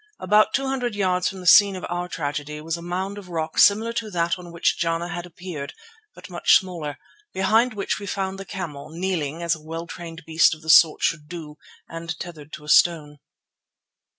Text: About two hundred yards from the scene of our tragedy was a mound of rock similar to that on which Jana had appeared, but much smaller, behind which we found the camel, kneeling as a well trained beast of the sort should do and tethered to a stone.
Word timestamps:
About 0.19 0.55
two 0.55 0.65
hundred 0.65 0.95
yards 0.95 1.27
from 1.29 1.41
the 1.41 1.45
scene 1.45 1.75
of 1.75 1.85
our 1.87 2.07
tragedy 2.09 2.59
was 2.59 2.75
a 2.75 2.81
mound 2.81 3.19
of 3.19 3.29
rock 3.29 3.59
similar 3.59 3.93
to 3.93 4.09
that 4.09 4.39
on 4.39 4.51
which 4.51 4.79
Jana 4.79 5.09
had 5.09 5.27
appeared, 5.27 5.75
but 6.15 6.27
much 6.27 6.57
smaller, 6.57 6.97
behind 7.33 7.75
which 7.75 7.99
we 7.99 8.07
found 8.07 8.39
the 8.39 8.43
camel, 8.43 8.89
kneeling 8.89 9.43
as 9.43 9.53
a 9.53 9.61
well 9.61 9.85
trained 9.85 10.23
beast 10.25 10.55
of 10.55 10.63
the 10.63 10.71
sort 10.71 11.03
should 11.03 11.27
do 11.27 11.59
and 11.87 12.19
tethered 12.19 12.51
to 12.53 12.63
a 12.63 12.67
stone. 12.69 13.19